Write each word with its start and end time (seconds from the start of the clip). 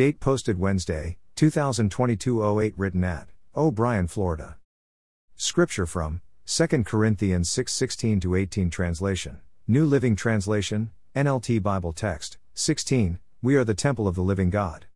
Date 0.00 0.18
posted 0.18 0.58
Wednesday, 0.58 1.18
2022 1.36 2.58
08 2.58 2.72
written 2.78 3.04
at 3.04 3.28
O'Brien, 3.54 4.06
Florida. 4.06 4.56
Scripture 5.36 5.84
from 5.84 6.22
2 6.46 6.84
Corinthians 6.84 7.50
6 7.50 7.70
16 7.70 8.22
18 8.34 8.70
translation. 8.70 9.40
New 9.68 9.84
Living 9.84 10.16
Translation, 10.16 10.90
NLT 11.14 11.62
Bible 11.62 11.92
text, 11.92 12.38
16, 12.54 13.18
We 13.42 13.56
are 13.56 13.64
the 13.64 13.74
temple 13.74 14.08
of 14.08 14.14
the 14.14 14.22
living 14.22 14.48
God. 14.48 14.86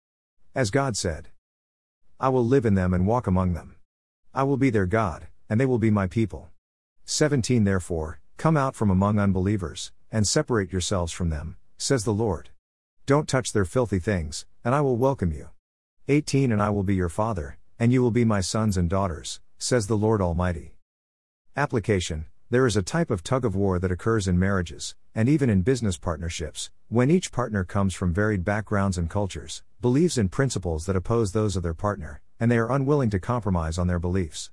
As 0.54 0.71
God 0.71 0.96
said, 0.96 1.29
I 2.18 2.30
will 2.30 2.46
live 2.46 2.64
in 2.64 2.73
them 2.73 2.95
and 2.95 3.07
walk 3.07 3.27
among 3.27 3.52
them. 3.52 3.77
I 4.32 4.45
will 4.45 4.57
be 4.57 4.71
their 4.71 4.86
God, 4.86 5.27
and 5.50 5.61
they 5.61 5.66
will 5.66 5.79
be 5.79 5.91
my 5.91 6.07
people. 6.07 6.48
17 7.05 7.64
Therefore, 7.64 8.21
come 8.39 8.57
out 8.57 8.75
from 8.75 8.89
among 8.89 9.18
unbelievers, 9.18 9.93
and 10.11 10.27
separate 10.27 10.73
yourselves 10.73 11.12
from 11.12 11.29
them, 11.29 11.59
says 11.77 12.05
the 12.05 12.14
Lord. 12.14 12.48
Don't 13.05 13.29
touch 13.29 13.52
their 13.52 13.66
filthy 13.66 13.98
things, 13.98 14.46
and 14.65 14.75
I 14.75 14.81
will 14.81 14.96
welcome 14.96 15.31
you. 15.31 15.51
18 16.09 16.51
And 16.51 16.62
I 16.62 16.71
will 16.71 16.83
be 16.83 16.95
your 16.95 17.11
father, 17.11 17.59
and 17.79 17.93
you 17.93 18.02
will 18.02 18.11
be 18.11 18.25
my 18.25 18.41
sons 18.41 18.79
and 18.79 18.88
daughters, 18.88 19.41
says 19.59 19.87
the 19.87 19.97
Lord 19.97 20.23
Almighty. 20.23 20.79
Application 21.55 22.25
There 22.48 22.66
is 22.66 22.74
a 22.74 22.83
type 22.83 23.11
of 23.11 23.23
tug 23.23 23.45
of 23.45 23.55
war 23.55 23.79
that 23.79 23.93
occurs 23.93 24.27
in 24.27 24.38
marriages, 24.38 24.95
and 25.15 25.29
even 25.29 25.51
in 25.51 25.61
business 25.61 25.98
partnerships, 25.98 26.71
when 26.88 27.11
each 27.11 27.30
partner 27.30 27.62
comes 27.62 27.93
from 27.93 28.15
varied 28.15 28.43
backgrounds 28.43 28.97
and 28.97 29.11
cultures, 29.11 29.62
believes 29.83 30.16
in 30.16 30.30
principles 30.30 30.87
that 30.87 30.96
oppose 30.96 31.33
those 31.33 31.57
of 31.57 31.62
their 31.62 31.74
partner, 31.74 32.23
and 32.41 32.51
they 32.51 32.57
are 32.57 32.73
unwilling 32.73 33.10
to 33.10 33.21
compromise 33.21 33.77
on 33.77 33.87
their 33.87 33.99
beliefs. 33.99 34.51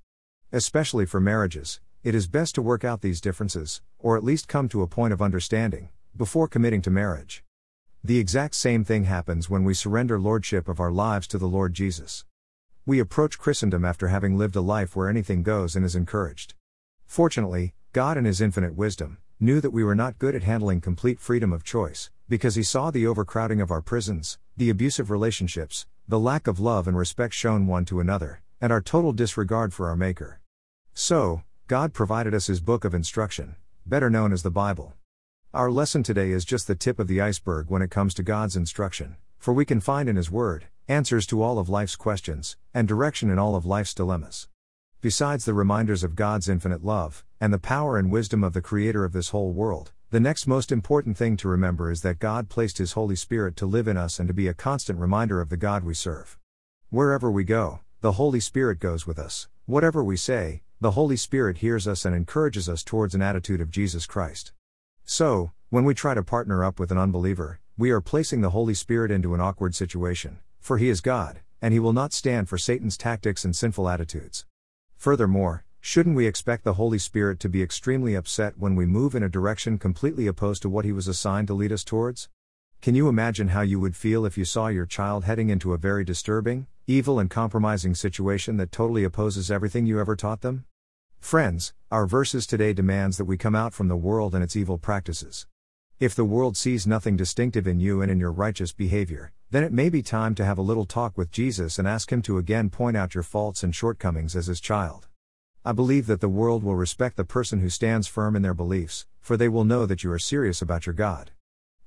Especially 0.52 1.06
for 1.06 1.22
marriages, 1.22 1.80
it 2.04 2.14
is 2.14 2.28
best 2.28 2.56
to 2.56 2.62
work 2.62 2.84
out 2.84 3.00
these 3.00 3.22
differences, 3.22 3.82
or 3.98 4.18
at 4.18 4.26
least 4.26 4.50
come 4.50 4.68
to 4.68 4.82
a 4.82 4.88
point 4.88 5.14
of 5.14 5.22
understanding, 5.22 5.88
before 6.18 6.50
committing 6.50 6.82
to 6.82 6.90
marriage. 6.90 7.46
The 8.04 8.18
exact 8.18 8.56
same 8.56 8.84
thing 8.84 9.04
happens 9.04 9.48
when 9.48 9.64
we 9.64 9.76
surrender 9.76 10.20
lordship 10.20 10.68
of 10.68 10.80
our 10.80 10.92
lives 10.92 11.28
to 11.28 11.38
the 11.38 11.48
Lord 11.48 11.76
Jesus. 11.76 12.26
We 12.84 12.98
approach 13.00 13.38
Christendom 13.38 13.86
after 13.86 14.08
having 14.08 14.36
lived 14.36 14.56
a 14.56 14.62
life 14.62 14.96
where 14.96 15.08
anything 15.08 15.44
goes 15.44 15.76
and 15.76 15.86
is 15.86 15.96
encouraged. 15.96 16.56
Fortunately, 17.06 17.76
God 17.94 18.18
in 18.18 18.26
His 18.26 18.42
infinite 18.42 18.74
wisdom, 18.74 19.20
knew 19.40 19.62
that 19.62 19.70
we 19.70 19.84
were 19.84 19.94
not 19.94 20.18
good 20.18 20.34
at 20.34 20.42
handling 20.42 20.82
complete 20.82 21.20
freedom 21.20 21.54
of 21.54 21.64
choice, 21.64 22.10
because 22.28 22.56
He 22.56 22.64
saw 22.64 22.90
the 22.90 23.06
overcrowding 23.06 23.62
of 23.62 23.70
our 23.70 23.84
prisons, 23.84 24.40
the 24.58 24.72
abusive 24.72 25.12
relationships, 25.12 25.86
the 26.08 26.20
lack 26.20 26.48
of 26.48 26.60
love 26.60 26.88
and 26.88 26.98
respect 26.98 27.36
shown 27.36 27.68
one 27.68 27.86
to 27.86 28.00
another, 28.00 28.42
and 28.60 28.74
our 28.74 28.82
total 28.82 29.14
disregard 29.14 29.76
for 29.76 29.88
our 29.88 29.96
Maker. 29.96 30.40
So, 30.96 31.44
God 31.68 31.94
provided 31.94 32.34
us 32.34 32.48
His 32.48 32.62
book 32.62 32.84
of 32.84 32.96
instruction, 32.96 33.58
better 33.86 34.10
known 34.10 34.34
as 34.34 34.42
the 34.42 34.50
Bible. 34.50 34.96
Our 35.54 35.70
lesson 35.70 36.02
today 36.02 36.32
is 36.32 36.46
just 36.46 36.68
the 36.68 36.76
tip 36.76 36.98
of 36.98 37.10
the 37.10 37.20
iceberg 37.20 37.66
when 37.70 37.82
it 37.82 37.92
comes 37.92 38.14
to 38.14 38.24
God's 38.24 38.56
instruction, 38.56 39.18
for 39.38 39.54
we 39.54 39.66
can 39.66 39.82
find 39.82 40.08
in 40.08 40.16
His 40.16 40.32
Word 40.32 40.68
answers 40.88 41.26
to 41.26 41.44
all 41.44 41.60
of 41.60 41.68
life's 41.68 41.98
questions, 41.98 42.56
and 42.74 42.88
direction 42.88 43.30
in 43.30 43.38
all 43.38 43.58
of 43.58 43.66
life's 43.66 43.94
dilemmas. 43.94 44.48
Besides 45.02 45.44
the 45.44 45.54
reminders 45.54 46.06
of 46.06 46.16
God's 46.16 46.48
infinite 46.48 46.86
love, 46.86 47.26
and 47.42 47.52
the 47.52 47.60
power 47.60 47.98
and 47.98 48.10
wisdom 48.10 48.46
of 48.46 48.54
the 48.54 48.62
Creator 48.62 49.04
of 49.04 49.12
this 49.12 49.32
whole 49.32 49.52
world, 49.52 49.92
the 50.10 50.22
next 50.22 50.48
most 50.48 50.72
important 50.72 51.18
thing 51.18 51.36
to 51.36 51.50
remember 51.50 51.92
is 51.92 52.02
that 52.02 52.20
God 52.20 52.48
placed 52.48 52.78
His 52.78 52.94
Holy 52.94 53.18
Spirit 53.18 53.58
to 53.58 53.66
live 53.66 53.90
in 53.90 53.98
us 53.98 54.20
and 54.20 54.30
to 54.30 54.34
be 54.34 54.48
a 54.48 54.54
constant 54.54 55.00
reminder 55.00 55.42
of 55.42 55.50
the 55.50 55.58
God 55.58 55.84
we 55.84 55.94
serve. 55.94 56.38
Wherever 56.92 57.30
we 57.30 57.44
go, 57.44 57.82
the 58.00 58.14
Holy 58.14 58.40
Spirit 58.40 58.80
goes 58.80 59.06
with 59.06 59.20
us. 59.20 59.50
Whatever 59.66 60.02
we 60.02 60.16
say, 60.16 60.62
the 60.80 60.92
Holy 60.92 61.18
Spirit 61.18 61.58
hears 61.58 61.90
us 61.90 62.06
and 62.06 62.16
encourages 62.16 62.70
us 62.70 62.84
towards 62.84 63.14
an 63.16 63.22
attitude 63.22 63.60
of 63.60 63.70
Jesus 63.70 64.06
Christ. 64.06 64.54
So, 65.14 65.52
when 65.70 65.84
we 65.84 65.94
try 65.94 66.14
to 66.14 66.24
partner 66.24 66.64
up 66.64 66.80
with 66.80 66.90
an 66.90 66.98
unbeliever, 66.98 67.60
we 67.78 67.92
are 67.92 68.00
placing 68.00 68.40
the 68.40 68.52
Holy 68.52 68.74
Spirit 68.74 69.12
into 69.12 69.34
an 69.34 69.42
awkward 69.42 69.76
situation, 69.76 70.40
for 70.62 70.78
He 70.78 70.88
is 70.88 71.02
God, 71.02 71.42
and 71.62 71.74
He 71.74 71.82
will 71.82 71.92
not 71.92 72.14
stand 72.14 72.48
for 72.48 72.58
Satan's 72.58 72.96
tactics 72.96 73.44
and 73.44 73.54
sinful 73.54 73.90
attitudes. 73.90 74.46
Furthermore, 74.96 75.66
shouldn't 75.82 76.16
we 76.16 76.28
expect 76.28 76.64
the 76.64 76.76
Holy 76.76 76.98
Spirit 76.98 77.42
to 77.42 77.50
be 77.50 77.62
extremely 77.62 78.16
upset 78.16 78.58
when 78.58 78.74
we 78.74 78.86
move 78.86 79.14
in 79.14 79.22
a 79.22 79.28
direction 79.28 79.78
completely 79.78 80.28
opposed 80.28 80.62
to 80.62 80.70
what 80.70 80.86
He 80.86 80.94
was 80.94 81.10
assigned 81.10 81.50
to 81.50 81.54
lead 81.54 81.74
us 81.74 81.84
towards? 81.84 82.30
Can 82.82 82.96
you 82.96 83.10
imagine 83.10 83.50
how 83.50 83.64
you 83.64 83.82
would 83.82 83.98
feel 83.98 84.26
if 84.26 84.38
you 84.38 84.46
saw 84.46 84.68
your 84.68 84.86
child 84.86 85.26
heading 85.26 85.50
into 85.50 85.74
a 85.74 85.78
very 85.78 86.06
disturbing, 86.06 86.68
evil, 86.88 87.20
and 87.20 87.30
compromising 87.30 87.96
situation 87.96 88.56
that 88.56 88.72
totally 88.72 89.04
opposes 89.04 89.52
everything 89.52 89.86
you 89.86 90.00
ever 90.00 90.16
taught 90.16 90.40
them? 90.40 90.64
Friends, 91.22 91.72
our 91.92 92.08
verses 92.08 92.46
today 92.46 92.74
demands 92.74 93.16
that 93.16 93.26
we 93.26 93.38
come 93.38 93.56
out 93.56 93.74
from 93.74 93.88
the 93.88 93.96
world 93.96 94.36
and 94.36 94.44
its 94.44 94.58
evil 94.58 94.78
practices. 94.78 95.48
If 95.98 96.14
the 96.14 96.26
world 96.26 96.58
sees 96.58 96.86
nothing 96.86 97.16
distinctive 97.16 97.68
in 97.68 97.80
you 97.80 98.02
and 98.02 98.12
in 98.12 98.20
your 98.20 98.34
righteous 98.34 98.74
behavior, 98.74 99.32
then 99.50 99.64
it 99.64 99.72
may 99.72 99.88
be 99.88 100.02
time 100.02 100.36
to 100.36 100.44
have 100.44 100.58
a 100.58 100.64
little 100.64 100.84
talk 100.84 101.18
with 101.18 101.32
Jesus 101.32 101.80
and 101.80 101.88
ask 101.88 102.12
Him 102.12 102.22
to 102.24 102.38
again 102.38 102.70
point 102.70 102.98
out 102.98 103.14
your 103.14 103.24
faults 103.24 103.64
and 103.64 103.74
shortcomings 103.74 104.36
as 104.36 104.48
His 104.48 104.60
child. 104.60 105.08
I 105.64 105.72
believe 105.72 106.08
that 106.08 106.20
the 106.20 106.28
world 106.28 106.64
will 106.64 106.76
respect 106.76 107.16
the 107.16 107.24
person 107.24 107.60
who 107.62 107.70
stands 107.70 108.08
firm 108.08 108.36
in 108.36 108.42
their 108.42 108.56
beliefs, 108.56 109.06
for 109.22 109.38
they 109.38 109.48
will 109.48 109.64
know 109.64 109.86
that 109.86 110.04
you 110.04 110.12
are 110.12 110.20
serious 110.20 110.62
about 110.62 110.86
your 110.86 110.96
God. 110.96 111.32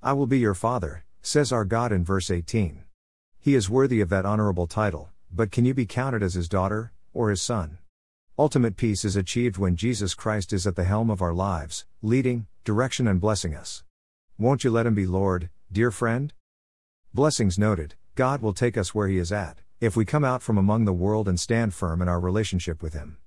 I 0.03 0.15
will 0.15 0.29
be 0.29 0.39
your 0.39 0.55
Father, 0.55 1.05
says 1.21 1.53
our 1.53 1.67
God 1.67 1.93
in 1.93 2.05
verse 2.05 2.31
18. 2.31 2.85
He 3.41 3.55
is 3.55 3.69
worthy 3.69 4.01
of 4.01 4.09
that 4.09 4.25
honorable 4.25 4.69
title, 4.69 5.11
but 5.31 5.51
can 5.51 5.67
you 5.67 5.75
be 5.75 5.87
counted 5.87 6.23
as 6.23 6.33
His 6.33 6.49
daughter, 6.49 6.93
or 7.13 7.29
His 7.29 7.43
son? 7.43 7.79
Ultimate 8.37 8.77
peace 8.77 9.05
is 9.05 9.15
achieved 9.15 9.59
when 9.59 9.77
Jesus 9.77 10.13
Christ 10.13 10.53
is 10.53 10.67
at 10.67 10.75
the 10.75 10.83
helm 10.83 11.09
of 11.09 11.23
our 11.23 11.33
lives, 11.33 11.87
leading, 12.03 12.49
direction, 12.65 13.07
and 13.07 13.21
blessing 13.21 13.55
us. 13.55 13.85
Won't 14.39 14.65
you 14.65 14.73
let 14.73 14.87
Him 14.87 14.95
be 14.95 15.07
Lord, 15.07 15.51
dear 15.71 15.93
friend? 15.93 16.33
Blessings 17.13 17.61
noted, 17.61 17.95
God 18.17 18.43
will 18.43 18.53
take 18.53 18.77
us 18.77 18.93
where 18.93 19.07
He 19.07 19.19
is 19.19 19.31
at, 19.31 19.59
if 19.81 19.95
we 19.95 20.05
come 20.05 20.25
out 20.25 20.43
from 20.43 20.59
among 20.59 20.85
the 20.85 20.93
world 20.93 21.29
and 21.29 21.39
stand 21.39 21.75
firm 21.75 22.03
in 22.03 22.09
our 22.09 22.19
relationship 22.19 22.83
with 22.83 22.93
Him. 22.93 23.19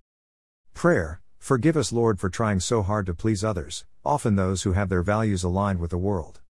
Prayer 0.73 1.21
Forgive 1.39 1.77
us, 1.77 1.93
Lord, 1.93 2.19
for 2.19 2.29
trying 2.29 2.59
so 2.59 2.81
hard 2.81 3.05
to 3.05 3.13
please 3.13 3.45
others, 3.45 3.85
often 4.03 4.35
those 4.35 4.63
who 4.63 4.73
have 4.73 4.89
their 4.89 5.03
values 5.03 5.41
aligned 5.41 5.79
with 5.79 5.91
the 5.91 5.97
world. 5.97 6.41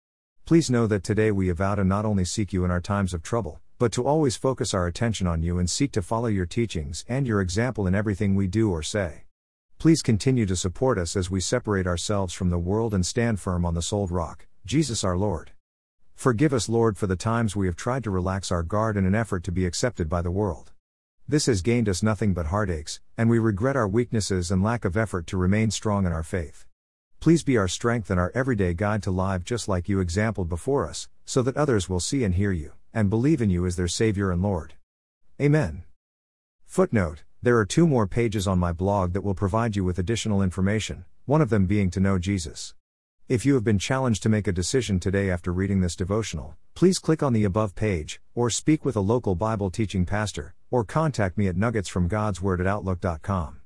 Please 0.46 0.68
know 0.68 0.88
that 0.88 1.04
today 1.04 1.30
we 1.30 1.50
avow 1.50 1.76
to 1.76 1.84
not 1.84 2.06
only 2.06 2.26
seek 2.26 2.52
you 2.54 2.66
in 2.66 2.72
our 2.72 2.82
times 2.82 3.14
of 3.14 3.22
trouble, 3.22 3.62
but 3.80 3.92
to 3.92 4.04
always 4.04 4.36
focus 4.36 4.74
our 4.74 4.88
attention 4.88 5.28
on 5.28 5.44
you 5.44 5.60
and 5.60 5.70
seek 5.70 5.92
to 5.92 6.02
follow 6.02 6.28
your 6.28 6.48
teachings 6.48 7.06
and 7.08 7.28
your 7.28 7.42
example 7.42 7.86
in 7.86 7.94
everything 7.94 8.34
we 8.34 8.48
do 8.48 8.72
or 8.72 8.82
say. 8.82 9.26
Please 9.78 10.02
continue 10.02 10.48
to 10.48 10.56
support 10.56 10.98
us 10.98 11.16
as 11.16 11.30
we 11.30 11.40
separate 11.40 11.86
ourselves 11.86 12.34
from 12.34 12.50
the 12.50 12.58
world 12.58 12.96
and 12.96 13.06
stand 13.06 13.40
firm 13.40 13.64
on 13.64 13.76
the 13.76 13.82
solid 13.82 14.10
rock, 14.10 14.48
Jesus 14.66 15.04
our 15.04 15.16
Lord. 15.16 15.52
Forgive 16.16 16.52
us, 16.54 16.68
Lord, 16.68 16.98
for 16.98 17.06
the 17.06 17.16
times 17.16 17.56
we 17.56 17.68
have 17.68 17.76
tried 17.76 18.04
to 18.06 18.10
relax 18.10 18.52
our 18.52 18.64
guard 18.64 18.98
in 18.98 19.06
an 19.06 19.14
effort 19.14 19.44
to 19.44 19.52
be 19.52 19.68
accepted 19.68 20.10
by 20.10 20.24
the 20.24 20.32
world. 20.32 20.72
This 21.28 21.46
has 21.46 21.62
gained 21.62 21.88
us 21.88 22.02
nothing 22.02 22.34
but 22.34 22.48
heartaches, 22.48 23.00
and 23.16 23.30
we 23.30 23.38
regret 23.38 23.76
our 23.76 23.88
weaknesses 23.88 24.50
and 24.50 24.64
lack 24.64 24.86
of 24.86 24.98
effort 24.98 25.28
to 25.28 25.38
remain 25.38 25.70
strong 25.70 26.08
in 26.08 26.12
our 26.12 26.24
faith. 26.24 26.66
Please 27.20 27.44
be 27.44 27.58
our 27.58 27.68
strength 27.68 28.10
and 28.10 28.20
our 28.20 28.32
everyday 28.34 28.74
guide 28.74 29.04
to 29.04 29.12
live 29.12 29.44
just 29.44 29.68
like 29.68 29.88
you 29.88 30.00
exampled 30.00 30.50
before 30.50 30.90
us, 30.90 31.08
so 31.26 31.44
that 31.44 31.58
others 31.58 31.88
will 31.88 32.00
see 32.00 32.24
and 32.24 32.34
hear 32.34 32.52
you 32.52 32.72
and 32.98 33.12
believe 33.12 33.44
in 33.44 33.50
you 33.52 33.68
as 33.68 33.76
their 33.76 33.88
Savior 33.88 34.32
and 34.32 34.42
Lord. 34.42 34.74
Amen. 35.40 35.84
Footnote 36.66 37.26
There 37.44 37.60
are 37.60 37.66
two 37.66 37.86
more 37.86 38.08
pages 38.08 38.48
on 38.48 38.58
my 38.58 38.74
blog 38.74 39.14
that 39.14 39.24
will 39.24 39.36
provide 39.36 39.76
you 39.76 39.84
with 39.84 40.00
additional 40.00 40.42
information, 40.42 41.06
one 41.28 41.40
of 41.40 41.52
them 41.52 41.68
being 41.68 41.92
to 41.92 42.00
know 42.00 42.18
Jesus. 42.18 42.74
If 43.30 43.46
you 43.46 43.54
have 43.54 43.64
been 43.64 43.78
challenged 43.78 44.24
to 44.24 44.30
make 44.30 44.48
a 44.48 44.52
decision 44.52 45.00
today 45.00 45.30
after 45.30 45.54
reading 45.54 45.80
this 45.80 45.96
devotional, 45.96 46.56
please 46.74 46.98
click 46.98 47.22
on 47.22 47.34
the 47.34 47.44
above 47.44 47.76
page, 47.76 48.20
or 48.34 48.50
speak 48.50 48.84
with 48.84 48.96
a 48.96 49.08
local 49.14 49.36
Bible 49.36 49.70
teaching 49.70 50.04
pastor, 50.04 50.56
or 50.72 50.84
contact 50.84 51.38
me 51.38 51.48
at 51.48 51.56
nuggetsfromgodsword 51.56 52.60
at 52.60 52.66
outlook.com. 52.66 53.62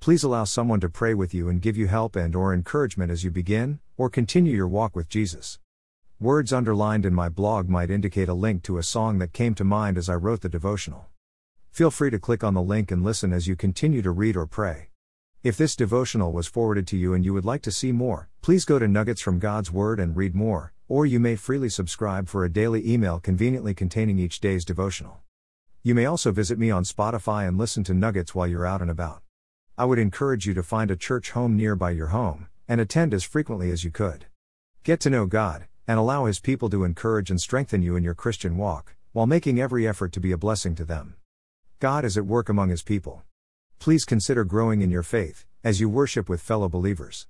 Please 0.00 0.24
allow 0.24 0.44
someone 0.44 0.80
to 0.80 0.88
pray 0.88 1.12
with 1.12 1.34
you 1.34 1.50
and 1.50 1.60
give 1.60 1.76
you 1.76 1.86
help 1.86 2.16
and 2.16 2.34
or 2.34 2.54
encouragement 2.54 3.10
as 3.10 3.24
you 3.24 3.30
begin 3.30 3.78
or 3.98 4.08
continue 4.08 4.56
your 4.56 4.68
walk 4.68 4.96
with 4.96 5.10
Jesus. 5.10 5.58
Words 6.22 6.52
underlined 6.52 7.06
in 7.06 7.14
my 7.14 7.30
blog 7.30 7.70
might 7.70 7.90
indicate 7.90 8.28
a 8.28 8.34
link 8.34 8.62
to 8.64 8.76
a 8.76 8.82
song 8.82 9.16
that 9.20 9.32
came 9.32 9.54
to 9.54 9.64
mind 9.64 9.96
as 9.96 10.10
I 10.10 10.16
wrote 10.16 10.42
the 10.42 10.50
devotional. 10.50 11.06
Feel 11.70 11.90
free 11.90 12.10
to 12.10 12.18
click 12.18 12.44
on 12.44 12.52
the 12.52 12.60
link 12.60 12.90
and 12.90 13.02
listen 13.02 13.32
as 13.32 13.48
you 13.48 13.56
continue 13.56 14.02
to 14.02 14.10
read 14.10 14.36
or 14.36 14.46
pray. 14.46 14.90
If 15.42 15.56
this 15.56 15.74
devotional 15.74 16.30
was 16.30 16.46
forwarded 16.46 16.86
to 16.88 16.98
you 16.98 17.14
and 17.14 17.24
you 17.24 17.32
would 17.32 17.46
like 17.46 17.62
to 17.62 17.72
see 17.72 17.90
more, 17.90 18.28
please 18.42 18.66
go 18.66 18.78
to 18.78 18.86
Nuggets 18.86 19.22
from 19.22 19.38
God's 19.38 19.72
Word 19.72 19.98
and 19.98 20.14
read 20.14 20.34
more, 20.34 20.74
or 20.88 21.06
you 21.06 21.18
may 21.18 21.36
freely 21.36 21.70
subscribe 21.70 22.28
for 22.28 22.44
a 22.44 22.52
daily 22.52 22.86
email 22.86 23.18
conveniently 23.18 23.72
containing 23.72 24.18
each 24.18 24.40
day's 24.40 24.66
devotional. 24.66 25.22
You 25.82 25.94
may 25.94 26.04
also 26.04 26.32
visit 26.32 26.58
me 26.58 26.70
on 26.70 26.84
Spotify 26.84 27.48
and 27.48 27.56
listen 27.56 27.82
to 27.84 27.94
Nuggets 27.94 28.34
while 28.34 28.46
you're 28.46 28.66
out 28.66 28.82
and 28.82 28.90
about. 28.90 29.22
I 29.78 29.86
would 29.86 29.98
encourage 29.98 30.46
you 30.46 30.52
to 30.52 30.62
find 30.62 30.90
a 30.90 30.96
church 30.96 31.30
home 31.30 31.56
nearby 31.56 31.92
your 31.92 32.08
home, 32.08 32.48
and 32.68 32.78
attend 32.78 33.14
as 33.14 33.24
frequently 33.24 33.70
as 33.70 33.84
you 33.84 33.90
could. 33.90 34.26
Get 34.82 35.00
to 35.00 35.08
know 35.08 35.24
God, 35.24 35.64
and 35.86 35.98
allow 35.98 36.26
His 36.26 36.40
people 36.40 36.70
to 36.70 36.84
encourage 36.84 37.30
and 37.30 37.40
strengthen 37.40 37.82
you 37.82 37.96
in 37.96 38.04
your 38.04 38.14
Christian 38.14 38.56
walk, 38.56 38.94
while 39.12 39.26
making 39.26 39.60
every 39.60 39.86
effort 39.86 40.12
to 40.12 40.20
be 40.20 40.32
a 40.32 40.38
blessing 40.38 40.74
to 40.76 40.84
them. 40.84 41.16
God 41.78 42.04
is 42.04 42.16
at 42.16 42.26
work 42.26 42.48
among 42.48 42.68
His 42.68 42.82
people. 42.82 43.22
Please 43.78 44.04
consider 44.04 44.44
growing 44.44 44.82
in 44.82 44.90
your 44.90 45.02
faith, 45.02 45.46
as 45.64 45.80
you 45.80 45.88
worship 45.88 46.28
with 46.28 46.40
fellow 46.40 46.68
believers. 46.68 47.26